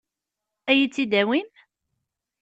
Ad 0.69 0.75
iyi-tt-id-tawim? 0.75 1.49